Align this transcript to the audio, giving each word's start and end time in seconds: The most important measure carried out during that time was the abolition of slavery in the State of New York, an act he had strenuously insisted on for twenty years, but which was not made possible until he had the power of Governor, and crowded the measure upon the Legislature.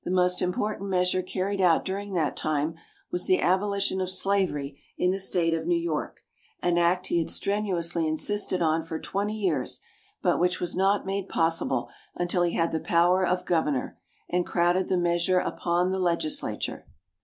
The 0.03 0.09
most 0.09 0.41
important 0.41 0.89
measure 0.89 1.21
carried 1.21 1.61
out 1.61 1.85
during 1.85 2.13
that 2.13 2.35
time 2.35 2.73
was 3.11 3.27
the 3.27 3.39
abolition 3.39 4.01
of 4.01 4.09
slavery 4.09 4.81
in 4.97 5.11
the 5.11 5.19
State 5.19 5.53
of 5.53 5.67
New 5.67 5.77
York, 5.79 6.21
an 6.59 6.79
act 6.79 7.05
he 7.05 7.19
had 7.19 7.29
strenuously 7.29 8.07
insisted 8.07 8.63
on 8.63 8.81
for 8.81 8.97
twenty 8.99 9.35
years, 9.35 9.79
but 10.23 10.39
which 10.39 10.59
was 10.59 10.75
not 10.75 11.05
made 11.05 11.29
possible 11.29 11.87
until 12.15 12.41
he 12.41 12.55
had 12.55 12.71
the 12.71 12.79
power 12.79 13.23
of 13.23 13.45
Governor, 13.45 13.99
and 14.27 14.43
crowded 14.43 14.89
the 14.89 14.97
measure 14.97 15.37
upon 15.37 15.91
the 15.91 15.99
Legislature. 15.99 16.87